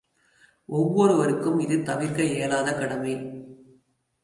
[0.69, 3.13] ஒவ்வொருவருக்கும் இது தவிர்க்க இயலாத கடமை.